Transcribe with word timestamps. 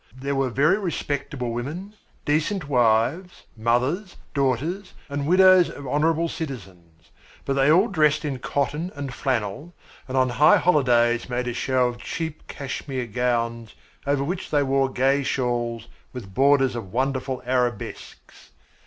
There 0.15 0.33
were 0.33 0.49
very 0.49 0.79
respectable 0.79 1.51
women, 1.51 1.93
decent 2.25 2.67
wives, 2.67 3.43
mothers, 3.55 4.15
daughters 4.33 4.95
and 5.09 5.27
widows 5.27 5.69
of 5.69 5.85
honourable 5.87 6.27
citizens; 6.27 7.11
but 7.45 7.53
they 7.53 7.69
all 7.71 7.87
dressed 7.87 8.25
in 8.25 8.39
cotton 8.39 8.91
and 8.95 9.13
flannel, 9.13 9.75
and 10.07 10.17
on 10.17 10.29
high 10.29 10.57
holidays 10.57 11.29
made 11.29 11.47
a 11.47 11.53
show 11.53 11.87
of 11.87 11.99
cheap 11.99 12.47
Cashmere 12.47 13.05
gowns 13.05 13.75
over 14.07 14.23
which 14.23 14.49
they 14.49 14.63
wore 14.63 14.89
gay 14.89 15.21
shawls 15.21 15.87
with 16.13 16.33
borders 16.33 16.75
of 16.75 16.91
wonderful 16.91 17.43
arabesques. 17.45 18.49